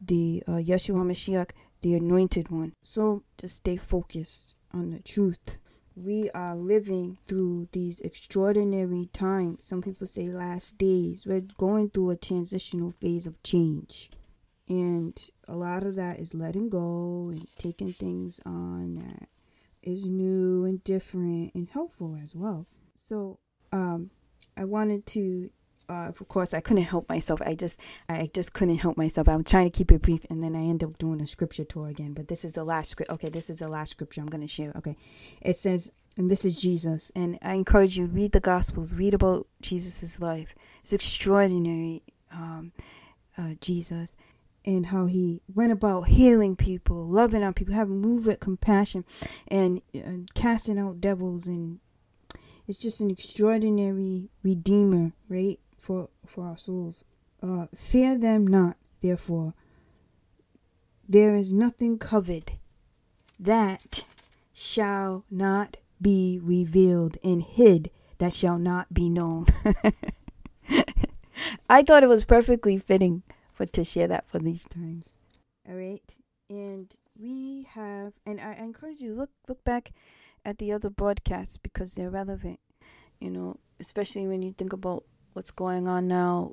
the 0.00 0.42
uh, 0.46 0.52
Yeshua 0.52 1.04
Mashiach, 1.04 1.50
the 1.82 1.94
Anointed 1.94 2.50
One. 2.50 2.74
So 2.82 3.22
just 3.38 3.56
stay 3.56 3.76
focused 3.76 4.54
on 4.72 4.90
the 4.90 5.00
truth 5.00 5.58
we 5.96 6.28
are 6.30 6.56
living 6.56 7.18
through 7.28 7.68
these 7.72 8.00
extraordinary 8.00 9.08
times. 9.12 9.64
Some 9.64 9.82
people 9.82 10.06
say 10.06 10.28
last 10.28 10.76
days. 10.76 11.24
We're 11.26 11.46
going 11.56 11.90
through 11.90 12.10
a 12.10 12.16
transitional 12.16 12.90
phase 12.90 13.26
of 13.26 13.42
change. 13.42 14.10
And 14.68 15.16
a 15.46 15.54
lot 15.54 15.84
of 15.84 15.94
that 15.96 16.18
is 16.18 16.34
letting 16.34 16.68
go 16.68 17.28
and 17.30 17.46
taking 17.56 17.92
things 17.92 18.40
on 18.44 18.96
that 18.96 19.28
is 19.86 20.06
new 20.06 20.64
and 20.64 20.82
different 20.84 21.54
and 21.54 21.68
helpful 21.68 22.18
as 22.22 22.34
well. 22.34 22.66
So, 22.94 23.38
um, 23.72 24.10
I 24.56 24.64
wanted 24.64 25.04
to 25.06 25.50
uh, 25.88 26.08
of 26.08 26.26
course, 26.28 26.54
I 26.54 26.60
couldn't 26.60 26.84
help 26.84 27.08
myself. 27.08 27.42
I 27.42 27.54
just, 27.54 27.80
I 28.08 28.28
just 28.32 28.52
couldn't 28.52 28.78
help 28.78 28.96
myself. 28.96 29.28
I'm 29.28 29.44
trying 29.44 29.70
to 29.70 29.76
keep 29.76 29.92
it 29.92 30.02
brief, 30.02 30.24
and 30.30 30.42
then 30.42 30.54
I 30.56 30.60
end 30.60 30.82
up 30.82 30.98
doing 30.98 31.20
a 31.20 31.26
scripture 31.26 31.64
tour 31.64 31.88
again. 31.88 32.12
But 32.12 32.28
this 32.28 32.44
is 32.44 32.54
the 32.54 32.64
last 32.64 32.90
script. 32.90 33.12
Okay, 33.12 33.28
this 33.28 33.50
is 33.50 33.58
the 33.58 33.68
last 33.68 33.90
scripture 33.90 34.20
I'm 34.20 34.28
going 34.28 34.40
to 34.40 34.48
share. 34.48 34.72
Okay, 34.76 34.96
it 35.42 35.56
says, 35.56 35.92
and 36.16 36.30
this 36.30 36.44
is 36.44 36.60
Jesus. 36.60 37.12
And 37.14 37.38
I 37.42 37.54
encourage 37.54 37.98
you 37.98 38.06
read 38.06 38.32
the 38.32 38.40
Gospels, 38.40 38.94
read 38.94 39.14
about 39.14 39.46
Jesus's 39.60 40.20
life. 40.20 40.54
It's 40.80 40.92
extraordinary, 40.92 42.02
um, 42.32 42.72
uh, 43.36 43.54
Jesus, 43.60 44.16
and 44.64 44.86
how 44.86 45.06
he 45.06 45.42
went 45.52 45.72
about 45.72 46.08
healing 46.08 46.56
people, 46.56 47.04
loving 47.04 47.42
on 47.42 47.54
people, 47.54 47.74
having 47.74 48.00
moved 48.00 48.26
with 48.26 48.40
compassion, 48.40 49.04
and, 49.48 49.82
and 49.92 50.32
casting 50.34 50.78
out 50.78 51.00
devils 51.00 51.46
and 51.46 51.80
it's 52.66 52.78
just 52.78 53.02
an 53.02 53.10
extraordinary 53.10 54.30
redeemer, 54.42 55.12
right? 55.28 55.60
for, 55.84 56.08
for 56.26 56.46
our 56.46 56.56
souls. 56.56 57.04
Uh, 57.42 57.66
fear 57.74 58.16
them 58.18 58.46
not, 58.46 58.76
therefore. 59.02 59.52
There 61.06 61.36
is 61.36 61.52
nothing 61.52 61.98
covered 61.98 62.52
that 63.38 64.06
shall 64.54 65.26
not 65.30 65.76
be 66.00 66.40
revealed, 66.42 67.18
and 67.22 67.42
hid 67.42 67.90
that 68.18 68.32
shall 68.32 68.58
not 68.58 68.94
be 68.94 69.10
known. 69.10 69.46
I 71.68 71.82
thought 71.82 72.02
it 72.02 72.08
was 72.08 72.24
perfectly 72.24 72.78
fitting 72.78 73.22
for 73.54 73.66
to 73.66 73.84
share 73.84 74.08
that 74.08 74.26
for 74.26 74.38
these 74.38 74.64
times. 74.64 75.16
All 75.66 75.74
right, 75.74 76.18
and 76.50 76.94
we 77.18 77.66
have, 77.70 78.12
and 78.26 78.40
I 78.40 78.54
encourage 78.54 79.00
you 79.00 79.14
look 79.14 79.30
look 79.48 79.64
back 79.64 79.92
at 80.44 80.58
the 80.58 80.72
other 80.72 80.90
broadcasts 80.90 81.56
because 81.56 81.94
they're 81.94 82.10
relevant. 82.10 82.60
You 83.20 83.30
know, 83.30 83.58
especially 83.80 84.26
when 84.26 84.42
you 84.42 84.52
think 84.52 84.72
about 84.72 85.04
what's 85.32 85.50
going 85.50 85.88
on 85.88 86.08
now. 86.08 86.52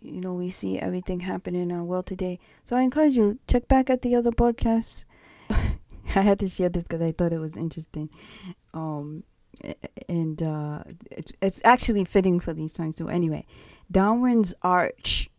You 0.00 0.20
know, 0.20 0.34
we 0.34 0.50
see 0.50 0.78
everything 0.78 1.20
happening 1.20 1.62
in 1.62 1.72
our 1.72 1.84
world 1.84 2.06
today. 2.06 2.38
So 2.64 2.74
I 2.74 2.82
encourage 2.82 3.18
you, 3.18 3.38
check 3.46 3.68
back 3.68 3.90
at 3.90 4.00
the 4.00 4.14
other 4.14 4.30
broadcasts. 4.30 5.04
I 5.50 6.22
had 6.22 6.38
to 6.40 6.48
share 6.48 6.70
this 6.70 6.84
because 6.84 7.02
I 7.02 7.12
thought 7.12 7.34
it 7.34 7.38
was 7.38 7.56
interesting. 7.56 8.08
Um, 8.72 9.24
and 10.08 10.42
uh, 10.42 10.84
it's, 11.10 11.32
it's 11.42 11.60
actually 11.64 12.04
fitting 12.04 12.40
for 12.40 12.54
these 12.54 12.72
times. 12.72 12.96
So, 12.96 13.08
anyway, 13.08 13.46
Darwin's 13.90 14.54
Arch. 14.62 15.29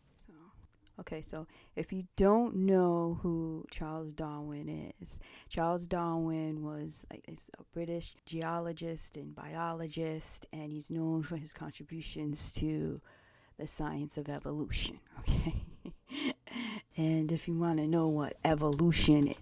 Okay, 1.01 1.21
so 1.21 1.47
if 1.75 1.91
you 1.91 2.03
don't 2.15 2.55
know 2.55 3.17
who 3.23 3.65
Charles 3.71 4.13
Darwin 4.13 4.93
is, 5.01 5.19
Charles 5.49 5.87
Darwin 5.87 6.63
was 6.63 7.07
a, 7.11 7.15
a 7.27 7.63
British 7.73 8.13
geologist 8.27 9.17
and 9.17 9.33
biologist, 9.33 10.45
and 10.53 10.71
he's 10.71 10.91
known 10.91 11.23
for 11.23 11.37
his 11.37 11.53
contributions 11.53 12.53
to 12.53 13.01
the 13.57 13.65
science 13.65 14.17
of 14.17 14.29
evolution. 14.29 14.99
Okay, 15.21 15.65
and 16.97 17.31
if 17.31 17.47
you 17.47 17.59
want 17.59 17.79
to 17.79 17.87
know 17.87 18.07
what 18.07 18.35
evolution 18.43 19.33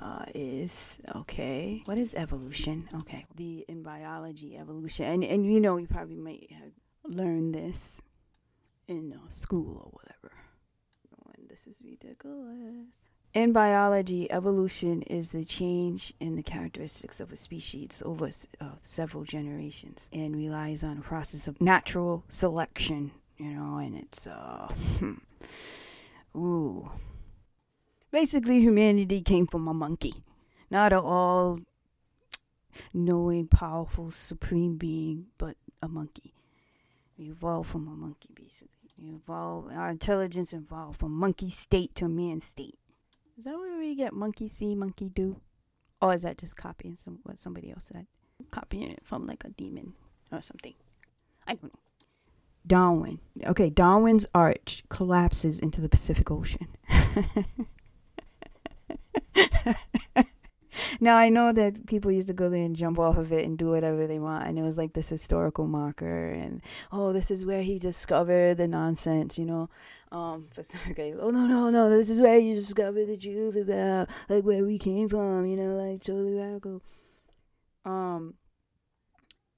uh, 0.00 0.24
is 0.34 1.00
okay. 1.14 1.82
What 1.84 1.98
is 1.98 2.14
evolution? 2.14 2.88
Okay, 3.02 3.26
the 3.36 3.64
in 3.68 3.82
biology, 3.82 4.56
evolution, 4.56 5.06
and 5.06 5.24
and 5.24 5.46
you 5.46 5.60
know 5.60 5.76
you 5.76 5.86
probably 5.86 6.18
might 6.18 6.50
have 6.52 6.72
learned 7.04 7.54
this 7.54 8.00
in 8.88 9.12
uh, 9.12 9.28
school 9.28 9.78
or 9.84 9.90
whatever 9.90 10.41
this 11.52 11.66
is 11.66 11.82
ridiculous. 11.84 12.86
In 13.34 13.52
biology, 13.52 14.30
evolution 14.32 15.02
is 15.02 15.32
the 15.32 15.44
change 15.44 16.14
in 16.18 16.34
the 16.34 16.42
characteristics 16.42 17.20
of 17.20 17.30
a 17.30 17.36
species 17.36 18.02
over 18.06 18.30
uh, 18.58 18.64
several 18.82 19.24
generations 19.24 20.08
and 20.14 20.34
relies 20.34 20.82
on 20.82 20.96
a 20.96 21.02
process 21.02 21.46
of 21.46 21.60
natural 21.60 22.24
selection, 22.28 23.10
you 23.36 23.50
know, 23.50 23.76
and 23.76 23.98
it's, 23.98 24.26
uh, 24.26 24.72
ooh. 26.34 26.90
Basically, 28.10 28.60
humanity 28.60 29.20
came 29.20 29.46
from 29.46 29.68
a 29.68 29.74
monkey, 29.74 30.14
not 30.70 30.94
an 30.94 31.00
all 31.00 31.60
knowing, 32.94 33.46
powerful, 33.46 34.10
supreme 34.10 34.78
being, 34.78 35.26
but 35.36 35.56
a 35.82 35.88
monkey. 35.88 36.32
We 37.18 37.26
evolved 37.26 37.68
from 37.68 37.88
a 37.88 37.90
monkey, 37.90 38.30
basically. 38.34 38.81
Evolve 39.00 39.72
our 39.72 39.88
intelligence 39.88 40.52
evolved 40.52 41.00
from 41.00 41.12
monkey 41.12 41.50
state 41.50 41.94
to 41.96 42.08
man 42.08 42.40
state. 42.40 42.78
Is 43.38 43.46
that 43.46 43.56
where 43.56 43.78
we 43.78 43.94
get 43.94 44.12
monkey 44.12 44.48
see, 44.48 44.74
monkey 44.74 45.08
do? 45.08 45.40
Or 46.00 46.14
is 46.14 46.22
that 46.22 46.38
just 46.38 46.56
copying 46.56 46.96
some 46.96 47.20
what 47.22 47.38
somebody 47.38 47.70
else 47.70 47.90
said? 47.92 48.06
Copying 48.50 48.90
it 48.90 49.00
from 49.02 49.26
like 49.26 49.44
a 49.44 49.50
demon 49.50 49.94
or 50.30 50.42
something. 50.42 50.74
I 51.46 51.54
don't 51.54 51.72
know. 51.72 51.78
Darwin. 52.66 53.18
Okay, 53.44 53.70
Darwin's 53.70 54.26
arch 54.34 54.84
collapses 54.88 55.58
into 55.58 55.80
the 55.80 55.88
Pacific 55.88 56.30
Ocean. 56.30 56.68
now 61.00 61.16
I 61.16 61.28
know 61.28 61.52
that 61.52 61.86
people 61.86 62.10
used 62.10 62.28
to 62.28 62.34
go 62.34 62.48
there 62.48 62.64
and 62.64 62.76
jump 62.76 62.98
off 62.98 63.16
of 63.16 63.32
it 63.32 63.44
and 63.44 63.58
do 63.58 63.70
whatever 63.70 64.06
they 64.06 64.18
want, 64.18 64.46
and 64.46 64.58
it 64.58 64.62
was 64.62 64.78
like 64.78 64.92
this 64.92 65.08
historical 65.08 65.66
marker, 65.66 66.28
and 66.28 66.62
oh, 66.90 67.12
this 67.12 67.30
is 67.30 67.44
where 67.44 67.62
he 67.62 67.78
discovered 67.78 68.56
the 68.56 68.68
nonsense, 68.68 69.38
you 69.38 69.46
know. 69.46 69.68
Um, 70.10 70.46
for 70.50 70.62
some 70.62 70.92
guys, 70.92 71.14
oh 71.18 71.30
no 71.30 71.46
no 71.46 71.70
no, 71.70 71.88
this 71.88 72.08
is 72.08 72.20
where 72.20 72.38
you 72.38 72.54
discover 72.54 73.04
the 73.04 73.16
truth 73.16 73.56
about 73.56 74.08
like 74.28 74.44
where 74.44 74.64
we 74.64 74.78
came 74.78 75.08
from, 75.08 75.46
you 75.46 75.56
know, 75.56 75.76
like 75.76 76.02
totally 76.02 76.34
radical. 76.34 76.82
Um, 77.84 78.34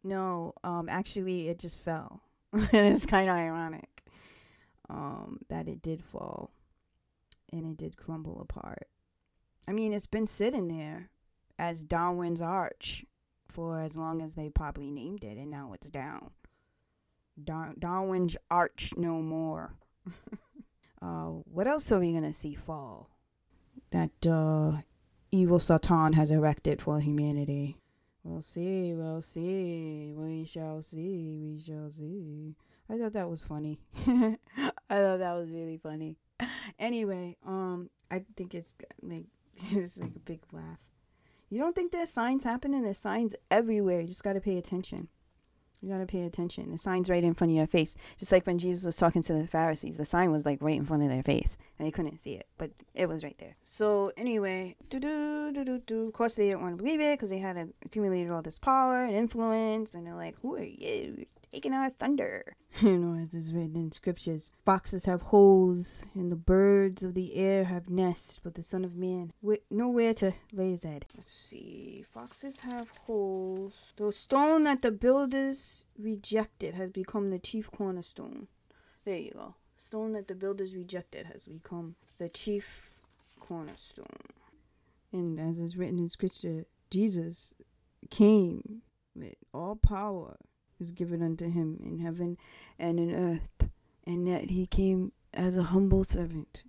no, 0.03 0.55
um, 0.63 0.89
actually, 0.89 1.49
it 1.49 1.59
just 1.59 1.79
fell, 1.79 2.23
and 2.53 2.69
it's 2.73 3.07
kind 3.07 3.29
of 3.29 3.37
ironic, 3.37 4.03
um, 4.89 5.41
that 5.49 5.69
it 5.69 5.83
did 5.83 6.03
fall, 6.03 6.51
and 7.53 7.67
it 7.67 7.77
did 7.77 7.97
crumble 7.97 8.41
apart. 8.41 8.89
I 9.67 9.73
mean, 9.73 9.93
it's 9.93 10.07
been 10.07 10.27
sitting 10.27 10.69
there 10.69 11.11
as 11.59 11.85
Darwin's 11.85 12.41
Arch 12.41 13.05
for 13.49 13.81
as 13.81 13.97
long 13.97 14.21
as 14.21 14.35
they 14.35 14.51
probably 14.51 14.91
named 14.91 15.25
it, 15.25 15.39
and 15.39 15.51
now 15.51 15.73
it's 15.73 15.91
down. 15.91 16.33
Dar- 17.43 17.75
Darwin's 17.79 18.37
Arch 18.51 18.93
no 18.97 19.21
more. 19.21 19.77
uh, 21.03 21.27
what 21.27 21.67
else 21.67 21.91
are 21.93 22.01
we 22.01 22.13
gonna 22.13 22.33
see 22.33 22.55
fall? 22.55 23.11
That 23.91 24.27
uh, 24.27 24.83
evil 25.31 25.61
Satan 25.61 26.15
has 26.15 26.31
erected 26.31 26.83
for 26.83 27.01
humanity. 27.01 27.79
We'll 28.23 28.43
see, 28.43 28.95
we'll 28.95 29.23
see, 29.23 30.13
we 30.17 30.45
shall 30.47 30.81
see, 30.83 31.39
we 31.41 31.61
shall 31.61 31.91
see. 31.91 32.57
I 32.89 32.99
thought 32.99 33.13
that 33.13 33.29
was 33.29 33.43
funny. 33.43 33.79
I 34.07 34.37
thought 34.89 35.19
that 35.19 35.35
was 35.35 35.51
really 35.51 35.79
funny. 35.79 36.17
Anyway, 36.79 37.37
um, 37.47 37.89
I 38.11 38.25
think 38.37 38.55
it's 38.55 38.75
like 39.03 39.27
it's 39.71 40.01
like 40.01 40.17
a 40.17 40.21
big 40.21 40.41
laugh. 40.53 40.79
You 41.51 41.59
don't 41.61 41.75
think 41.75 41.93
there's 41.93 42.11
signs 42.11 42.45
happening? 42.45 42.83
There's 42.83 42.99
signs 42.99 43.37
everywhere. 43.51 44.01
You 44.01 44.09
just 44.09 44.25
got 44.25 44.33
to 44.33 44.41
pay 44.41 44.59
attention. 44.59 45.09
You 45.85 45.91
got 45.91 45.99
to 45.99 46.07
pay 46.07 46.23
attention. 46.23 46.73
The 46.73 46.79
sign's 46.79 47.11
right 47.11 47.23
in 47.23 47.35
front 47.35 47.51
of 47.51 47.57
your 47.57 47.67
face. 47.67 47.95
Just 48.17 48.33
like 48.33 48.47
when 48.47 48.57
Jesus 48.57 48.87
was 48.87 48.97
talking 48.97 49.23
to 49.23 49.35
the 49.35 49.47
Pharisees, 49.47 49.99
the 49.99 50.07
sign 50.07 50.33
was 50.33 50.47
like 50.47 50.63
right 50.63 50.77
in 50.77 50.87
front 50.87 51.03
of 51.03 51.11
their 51.11 51.23
face 51.23 51.59
and 51.79 51.87
they 51.87 51.91
couldn't 51.91 52.19
see 52.19 52.33
it, 52.33 52.47
but 52.57 52.71
it 52.95 53.07
was 53.07 53.23
right 53.23 53.37
there. 53.37 53.57
So, 53.63 54.11
anyway, 54.17 54.77
do 54.89 54.99
do 54.99 55.53
do 55.53 55.63
do 55.63 55.79
do. 55.81 56.07
Of 56.07 56.15
course, 56.15 56.37
they 56.37 56.49
didn't 56.49 56.63
want 56.63 56.79
to 56.79 56.83
believe 56.83 57.01
it 57.01 57.19
because 57.19 57.29
they 57.29 57.39
had 57.39 57.73
accumulated 57.85 58.33
all 58.33 58.41
this 58.41 58.59
power 58.59 59.05
and 59.05 59.15
influence, 59.15 59.95
and 59.95 60.07
they're 60.07 60.15
like, 60.15 60.37
Who 60.41 60.57
are 60.57 60.63
you? 60.63 61.27
Taking 61.55 61.73
our 61.73 61.89
thunder. 61.89 62.57
you 62.83 62.99
know, 62.99 63.23
as 63.23 63.33
is 63.33 63.53
written 63.53 63.77
in 63.77 63.93
scriptures, 63.93 64.51
foxes 64.65 65.05
have 65.05 65.23
holes, 65.23 66.05
and 66.15 66.31
the 66.31 66.37
birds 66.37 67.05
of 67.05 67.15
the 67.15 67.37
air 67.37 67.65
have 67.65 67.89
nests, 67.89 68.41
but 68.43 68.55
the 68.55 68.63
Son 68.63 68.85
of 68.85 68.97
Man 68.97 69.33
wi- 69.41 69.63
nowhere 69.71 70.15
to 70.15 70.33
lay 70.53 70.71
his 70.71 70.83
head. 70.83 71.07
Let's 71.17 71.33
see. 71.33 72.05
Foxes 72.11 72.61
have 72.61 72.89
holes. 73.07 73.93
The 73.97 74.11
stone 74.11 74.65
that 74.65 74.83
the 74.83 74.91
builders 74.91 75.85
rejected 75.97 76.75
has 76.75 76.91
become 76.91 77.31
the 77.31 77.39
chief 77.39 77.71
cornerstone. 77.71 78.49
There 79.05 79.19
you 79.19 79.31
go. 79.33 79.55
Stone 79.77 80.15
that 80.15 80.27
the 80.27 80.35
builders 80.35 80.75
rejected 80.75 81.27
has 81.27 81.47
become 81.47 81.95
the 82.19 82.29
chief 82.29 82.99
cornerstone. 83.39 84.07
And 85.13 85.39
as 85.39 85.61
is 85.61 85.77
written 85.77 86.01
in 86.01 86.11
scripture, 86.11 86.65
Jesus 86.91 87.55
came 88.11 88.83
with 89.15 89.37
all 89.53 89.77
power 89.77 90.37
is 90.81 90.91
given 90.91 91.23
unto 91.23 91.51
him 91.51 91.79
in 91.83 91.99
heaven 91.99 92.37
and 92.79 92.99
in 92.99 93.15
earth, 93.15 93.71
and 94.07 94.27
that 94.27 94.51
he 94.51 94.67
came 94.67 95.13
as 95.33 95.57
a 95.57 95.65
humble 95.65 96.05
servant, 96.05 96.65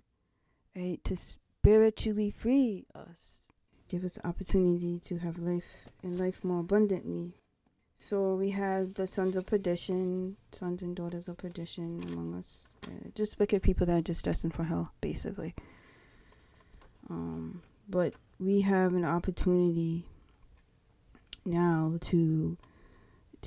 right, 0.74 1.02
to 1.04 1.16
spiritually 1.16 2.30
free 2.30 2.86
us. 2.94 3.52
give 3.88 4.04
us 4.04 4.18
opportunity 4.24 4.98
to 4.98 5.18
have 5.18 5.38
life 5.38 5.88
and 6.02 6.18
life 6.18 6.42
more 6.44 6.60
abundantly. 6.60 7.34
So 7.96 8.34
we 8.34 8.50
have 8.50 8.94
the 8.94 9.06
sons 9.06 9.36
of 9.36 9.46
perdition, 9.46 10.36
sons 10.52 10.82
and 10.82 10.94
daughters 10.94 11.28
of 11.28 11.38
perdition 11.38 12.02
among 12.08 12.34
us. 12.34 12.68
Uh, 12.86 13.08
just 13.14 13.38
wicked 13.38 13.62
people 13.62 13.86
that 13.86 13.98
are 13.98 14.02
just 14.02 14.24
destined 14.24 14.54
for 14.54 14.64
hell, 14.64 14.92
basically. 15.00 15.54
Um, 17.08 17.62
but 17.88 18.14
we 18.38 18.60
have 18.62 18.92
an 18.92 19.04
opportunity 19.04 20.04
now 21.44 21.96
to 22.02 22.58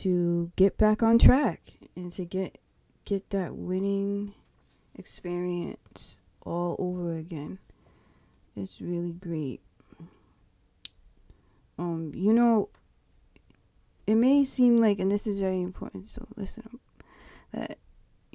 to 0.03 0.51
get 0.55 0.77
back 0.77 1.03
on 1.03 1.17
track 1.17 1.61
and 1.95 2.11
to 2.13 2.25
get 2.25 2.57
get 3.05 3.29
that 3.31 3.55
winning 3.55 4.33
experience 4.95 6.21
all 6.45 6.75
over 6.79 7.15
again. 7.15 7.59
It's 8.55 8.81
really 8.81 9.13
great. 9.13 9.61
Um, 11.77 12.11
you 12.13 12.33
know, 12.33 12.69
it 14.05 14.15
may 14.15 14.43
seem 14.43 14.77
like, 14.77 14.99
and 14.99 15.11
this 15.11 15.27
is 15.27 15.39
very 15.39 15.61
important, 15.61 16.07
so 16.07 16.25
listen 16.35 16.79
that 17.53 17.77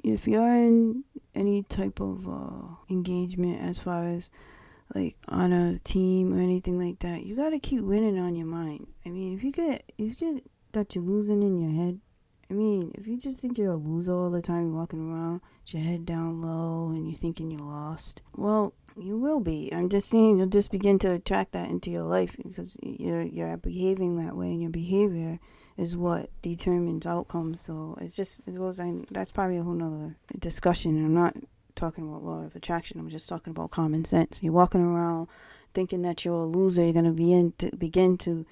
if 0.03 0.27
you're 0.27 0.55
in 0.55 1.03
any 1.33 1.63
type 1.63 1.99
of 1.99 2.27
uh, 2.27 2.75
engagement 2.89 3.61
as 3.61 3.79
far 3.79 4.07
as 4.07 4.29
like 4.93 5.15
on 5.27 5.51
a 5.51 5.79
team 5.79 6.33
or 6.33 6.41
anything 6.41 6.79
like 6.79 6.99
that, 6.99 7.23
you 7.23 7.35
gotta 7.35 7.59
keep 7.59 7.81
winning 7.81 8.19
on 8.19 8.35
your 8.35 8.45
mind. 8.45 8.87
I 9.05 9.09
mean, 9.09 9.37
if 9.37 9.43
you 9.43 9.51
get 9.51 9.83
if 9.97 10.21
you 10.21 10.33
get 10.33 10.43
that 10.75 10.95
you're 10.95 11.03
losing 11.03 11.41
in 11.43 11.57
your 11.57 11.85
head, 11.85 11.99
I 12.49 12.53
mean, 12.53 12.91
if 12.95 13.07
you 13.07 13.17
just 13.17 13.41
think 13.41 13.57
you're 13.57 13.73
a 13.73 13.75
loser 13.75 14.13
all 14.13 14.29
the 14.29 14.41
time, 14.41 14.67
you're 14.67 14.75
walking 14.75 15.11
around 15.11 15.41
with 15.63 15.73
your 15.73 15.83
head 15.83 16.05
down 16.05 16.41
low 16.41 16.89
and 16.89 17.07
you're 17.07 17.17
thinking 17.17 17.49
you're 17.49 17.61
lost, 17.61 18.21
well, 18.35 18.73
you 18.97 19.17
will 19.17 19.39
be. 19.39 19.71
I'm 19.73 19.89
just 19.89 20.09
saying 20.09 20.37
you'll 20.37 20.47
just 20.47 20.71
begin 20.71 20.99
to 20.99 21.11
attract 21.11 21.53
that 21.53 21.69
into 21.69 21.89
your 21.89 22.03
life 22.03 22.35
because 22.37 22.77
you're 22.81 23.23
you're 23.23 23.57
behaving 23.57 24.17
that 24.17 24.35
way, 24.35 24.47
and 24.47 24.61
your 24.61 24.71
behavior 24.71 25.39
is 25.77 25.97
what 25.97 26.29
determines 26.41 27.05
outcomes. 27.05 27.61
So 27.61 27.97
it's 27.99 28.15
just 28.15 28.47
it 28.47 28.55
goes. 28.55 28.79
And 28.79 29.05
that's 29.11 29.31
probably 29.31 29.57
a 29.57 29.63
whole 29.63 29.73
nother 29.73 30.15
discussion. 30.39 31.03
I'm 31.03 31.13
not 31.13 31.35
talking 31.75 32.07
about 32.07 32.23
law 32.23 32.43
of 32.43 32.55
attraction. 32.55 32.99
I'm 32.99 33.09
just 33.09 33.27
talking 33.27 33.51
about 33.51 33.71
common 33.71 34.05
sense. 34.05 34.41
You're 34.41 34.53
walking 34.53 34.81
around 34.81 35.27
thinking 35.73 36.03
that 36.03 36.23
you're 36.23 36.43
a 36.43 36.45
loser. 36.45 36.83
You're 36.83 36.93
gonna 36.93 37.11
be 37.11 37.33
in 37.33 37.53
to 37.57 37.75
begin 37.75 38.17
to 38.19 38.45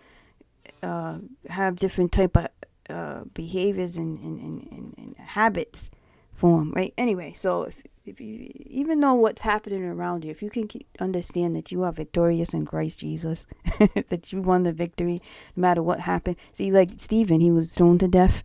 uh, 0.81 1.17
have 1.49 1.77
different 1.77 2.11
type 2.11 2.35
of 2.37 2.47
uh, 2.89 3.23
behaviors 3.33 3.97
and, 3.97 4.19
and, 4.19 4.41
and, 4.41 4.95
and, 4.97 5.15
habits 5.17 5.89
form, 6.33 6.71
right? 6.75 6.93
Anyway, 6.97 7.31
so 7.33 7.63
if, 7.63 7.81
if 8.05 8.19
you 8.19 8.51
even 8.55 8.99
know 8.99 9.13
what's 9.13 9.43
happening 9.43 9.83
around 9.83 10.25
you, 10.25 10.31
if 10.31 10.43
you 10.43 10.49
can 10.49 10.67
understand 10.99 11.55
that 11.55 11.71
you 11.71 11.83
are 11.83 11.91
victorious 11.93 12.53
in 12.53 12.65
Christ 12.65 12.99
Jesus, 12.99 13.47
that 14.09 14.33
you 14.33 14.41
won 14.41 14.63
the 14.63 14.73
victory 14.73 15.19
no 15.55 15.61
matter 15.61 15.81
what 15.81 16.01
happened. 16.01 16.35
See, 16.51 16.71
like 16.71 16.91
Stephen, 16.97 17.39
he 17.39 17.51
was 17.51 17.71
stoned 17.71 18.01
to 18.01 18.07
death 18.07 18.43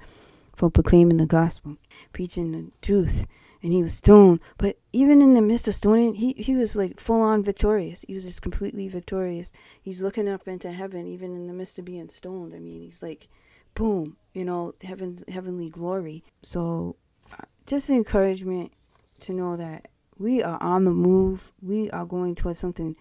for 0.56 0.70
proclaiming 0.70 1.16
the 1.16 1.26
gospel, 1.26 1.76
preaching 2.12 2.52
the 2.52 2.70
truth 2.80 3.26
and 3.62 3.72
he 3.72 3.82
was 3.82 3.94
stoned. 3.94 4.40
But 4.56 4.78
even 4.92 5.20
in 5.20 5.34
the 5.34 5.42
midst 5.42 5.68
of 5.68 5.74
stoning, 5.74 6.14
he, 6.14 6.32
he 6.34 6.54
was 6.54 6.76
like 6.76 7.00
full 7.00 7.20
on 7.20 7.42
victorious. 7.42 8.04
He 8.06 8.14
was 8.14 8.24
just 8.24 8.42
completely 8.42 8.88
victorious. 8.88 9.52
He's 9.80 10.02
looking 10.02 10.28
up 10.28 10.46
into 10.46 10.72
heaven, 10.72 11.06
even 11.06 11.34
in 11.34 11.46
the 11.46 11.52
midst 11.52 11.78
of 11.78 11.84
being 11.84 12.08
stoned. 12.08 12.54
I 12.54 12.58
mean, 12.58 12.82
he's 12.82 13.02
like, 13.02 13.28
boom, 13.74 14.16
you 14.32 14.44
know, 14.44 14.74
heaven, 14.82 15.18
heavenly 15.28 15.68
glory. 15.68 16.24
So, 16.42 16.96
uh, 17.32 17.44
just 17.66 17.90
encouragement 17.90 18.72
to 19.20 19.32
know 19.32 19.56
that 19.56 19.88
we 20.18 20.42
are 20.42 20.62
on 20.62 20.84
the 20.84 20.90
move. 20.90 21.52
We 21.60 21.90
are 21.90 22.04
going 22.04 22.34
towards 22.34 22.58
something 22.58 22.96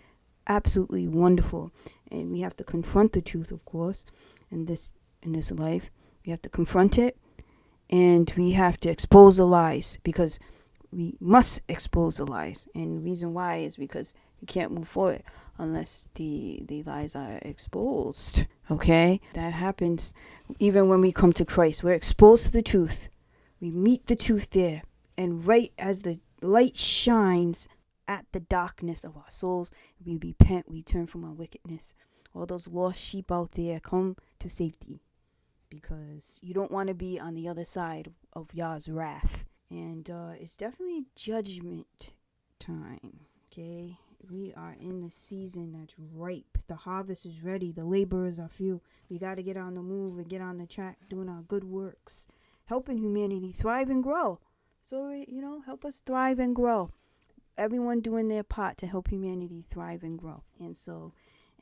absolutely 0.47 1.07
wonderful, 1.07 1.71
and 2.11 2.31
we 2.31 2.41
have 2.41 2.55
to 2.57 2.63
confront 2.63 3.13
the 3.13 3.21
truth, 3.21 3.51
of 3.51 3.63
course, 3.65 4.05
in 4.49 4.65
this 4.65 4.93
in 5.21 5.33
this 5.33 5.51
life. 5.51 5.89
We 6.25 6.31
have 6.31 6.41
to 6.43 6.49
confront 6.49 6.97
it 6.97 7.17
and 7.89 8.31
we 8.35 8.51
have 8.51 8.79
to 8.81 8.89
expose 8.89 9.37
the 9.37 9.45
lies 9.45 9.99
because 10.03 10.39
we 10.91 11.15
must 11.19 11.61
expose 11.67 12.17
the 12.17 12.25
lies. 12.25 12.67
And 12.75 12.97
the 12.97 13.01
reason 13.01 13.33
why 13.33 13.57
is 13.57 13.75
because 13.75 14.13
you 14.39 14.47
can't 14.47 14.71
move 14.71 14.87
forward 14.87 15.23
unless 15.57 16.07
the 16.15 16.63
the 16.67 16.83
lies 16.83 17.15
are 17.15 17.39
exposed. 17.41 18.45
Okay? 18.69 19.21
That 19.33 19.53
happens 19.53 20.13
even 20.59 20.89
when 20.89 21.01
we 21.01 21.11
come 21.11 21.33
to 21.33 21.45
Christ. 21.45 21.83
We're 21.83 21.93
exposed 21.93 22.45
to 22.47 22.51
the 22.51 22.61
truth. 22.61 23.09
We 23.59 23.71
meet 23.71 24.07
the 24.07 24.15
truth 24.15 24.49
there. 24.51 24.83
And 25.17 25.45
right 25.45 25.71
as 25.79 26.01
the 26.01 26.19
light 26.41 26.77
shines 26.77 27.67
at 28.07 28.25
the 28.31 28.39
darkness 28.39 29.03
of 29.03 29.17
our 29.17 29.29
souls, 29.29 29.71
we 30.05 30.17
repent, 30.17 30.69
we 30.69 30.83
turn 30.83 31.07
from 31.07 31.25
our 31.25 31.33
wickedness. 31.33 31.93
All 32.33 32.45
those 32.45 32.67
lost 32.67 33.01
sheep 33.01 33.31
out 33.31 33.53
there 33.53 33.79
come 33.79 34.15
to 34.39 34.49
safety 34.49 35.01
because 35.69 36.39
you 36.41 36.53
don't 36.53 36.71
want 36.71 36.87
to 36.89 36.93
be 36.93 37.19
on 37.19 37.33
the 37.33 37.47
other 37.47 37.65
side 37.65 38.13
of 38.33 38.53
Yah's 38.53 38.89
wrath. 38.89 39.45
And 39.69 40.09
uh, 40.09 40.31
it's 40.39 40.55
definitely 40.55 41.05
judgment 41.15 42.13
time. 42.59 43.21
Okay, 43.51 43.97
we 44.29 44.53
are 44.55 44.75
in 44.79 45.01
the 45.01 45.11
season 45.11 45.73
that's 45.73 45.95
ripe. 45.97 46.57
The 46.67 46.75
harvest 46.75 47.25
is 47.25 47.43
ready. 47.43 47.71
The 47.71 47.85
laborers 47.85 48.39
are 48.39 48.49
few. 48.49 48.81
We 49.09 49.19
got 49.19 49.35
to 49.35 49.43
get 49.43 49.57
on 49.57 49.75
the 49.75 49.81
move 49.81 50.17
and 50.17 50.29
get 50.29 50.41
on 50.41 50.57
the 50.57 50.67
track, 50.67 50.97
doing 51.09 51.29
our 51.29 51.41
good 51.41 51.63
works, 51.63 52.27
helping 52.65 52.97
humanity 52.97 53.51
thrive 53.51 53.89
and 53.89 54.03
grow. 54.03 54.39
So 54.81 55.11
you 55.11 55.41
know, 55.41 55.61
help 55.61 55.85
us 55.85 56.01
thrive 56.05 56.39
and 56.39 56.55
grow. 56.55 56.91
Everyone 57.57 58.01
doing 58.01 58.27
their 58.27 58.43
part 58.43 58.77
to 58.77 58.87
help 58.87 59.09
humanity 59.09 59.65
thrive 59.67 60.03
and 60.03 60.17
grow. 60.17 60.43
And 60.59 60.77
so, 60.77 61.13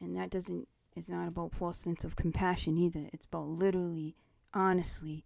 and 0.02 0.14
that 0.16 0.30
doesn't 0.30 0.68
it's 0.96 1.10
not 1.10 1.28
about 1.28 1.54
false 1.54 1.78
sense 1.78 2.04
of 2.04 2.16
compassion 2.16 2.78
either. 2.78 3.10
It's 3.12 3.26
about 3.26 3.48
literally, 3.48 4.16
honestly, 4.54 5.26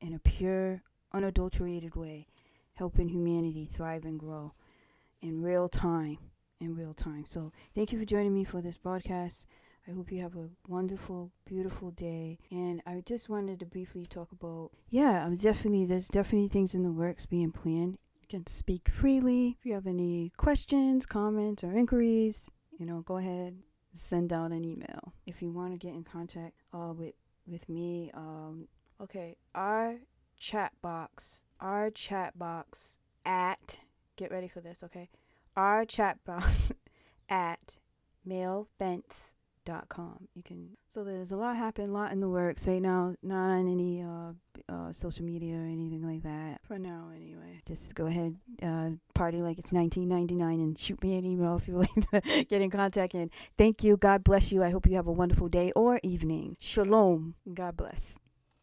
in 0.00 0.14
a 0.14 0.18
pure, 0.18 0.82
unadulterated 1.12 1.94
way, 1.94 2.26
helping 2.74 3.08
humanity 3.08 3.66
thrive 3.66 4.04
and 4.04 4.18
grow 4.18 4.54
in 5.20 5.42
real 5.42 5.68
time. 5.68 6.18
In 6.60 6.74
real 6.74 6.92
time. 6.92 7.24
So, 7.26 7.52
thank 7.74 7.90
you 7.90 7.98
for 7.98 8.04
joining 8.04 8.34
me 8.34 8.44
for 8.44 8.60
this 8.60 8.76
broadcast. 8.76 9.46
I 9.88 9.92
hope 9.92 10.12
you 10.12 10.20
have 10.20 10.36
a 10.36 10.50
wonderful, 10.68 11.32
beautiful 11.46 11.90
day. 11.90 12.38
And 12.50 12.82
I 12.86 13.02
just 13.04 13.28
wanted 13.28 13.60
to 13.60 13.66
briefly 13.66 14.04
talk 14.06 14.30
about, 14.30 14.70
yeah, 14.90 15.24
I'm 15.24 15.36
definitely, 15.36 15.86
there's 15.86 16.08
definitely 16.08 16.48
things 16.48 16.74
in 16.74 16.82
the 16.82 16.92
works 16.92 17.24
being 17.24 17.50
planned. 17.50 17.98
You 18.20 18.28
can 18.28 18.46
speak 18.46 18.88
freely. 18.90 19.56
If 19.58 19.66
you 19.66 19.72
have 19.72 19.86
any 19.86 20.32
questions, 20.36 21.06
comments, 21.06 21.64
or 21.64 21.72
inquiries, 21.72 22.50
you 22.78 22.84
know, 22.84 23.00
go 23.00 23.16
ahead, 23.16 23.56
send 23.92 24.32
out 24.32 24.52
an 24.52 24.64
email. 24.64 25.12
If 25.26 25.42
you 25.42 25.50
want 25.50 25.72
to 25.72 25.78
get 25.78 25.94
in 25.94 26.04
contact 26.04 26.54
uh, 26.72 26.92
with 26.94 27.14
with 27.46 27.68
me, 27.68 28.10
um, 28.14 28.68
okay, 29.00 29.36
our 29.54 29.96
chat 30.38 30.72
box, 30.82 31.44
our 31.60 31.90
chat 31.90 32.38
box 32.38 32.98
at 33.24 33.80
get 34.16 34.30
ready 34.30 34.48
for 34.48 34.60
this, 34.60 34.82
okay? 34.82 35.08
Our 35.56 35.84
chat 35.84 36.18
box 36.24 36.72
at 37.28 37.78
mail 38.24 38.68
fence 38.78 39.34
com. 39.88 40.28
You 40.34 40.42
can 40.42 40.70
so 40.88 41.04
there's 41.04 41.32
a 41.32 41.36
lot 41.36 41.56
happening, 41.56 41.90
a 41.90 41.92
lot 41.92 42.12
in 42.12 42.20
the 42.20 42.28
works 42.28 42.66
right 42.66 42.82
now. 42.82 43.14
Not 43.22 43.50
on 43.50 43.70
any 43.70 44.02
uh, 44.02 44.32
uh, 44.68 44.92
social 44.92 45.24
media 45.24 45.54
or 45.56 45.64
anything 45.64 46.02
like 46.02 46.22
that 46.22 46.60
for 46.62 46.78
now. 46.78 47.10
Anyway, 47.14 47.60
just 47.66 47.94
go 47.94 48.06
ahead, 48.06 48.36
uh, 48.62 48.90
party 49.14 49.38
like 49.38 49.58
it's 49.58 49.72
1999, 49.72 50.60
and 50.60 50.78
shoot 50.78 51.02
me 51.02 51.16
an 51.16 51.24
email 51.24 51.56
if 51.56 51.68
you 51.68 51.74
would 51.74 51.88
like 51.96 52.10
to 52.10 52.44
get 52.48 52.62
in 52.62 52.70
contact. 52.70 53.14
And 53.14 53.30
thank 53.56 53.82
you. 53.84 53.96
God 53.96 54.24
bless 54.24 54.52
you. 54.52 54.62
I 54.62 54.70
hope 54.70 54.86
you 54.86 54.96
have 54.96 55.06
a 55.06 55.12
wonderful 55.12 55.48
day 55.48 55.72
or 55.76 56.00
evening. 56.02 56.56
Shalom. 56.60 57.34
God 57.52 57.76
bless. 57.76 58.18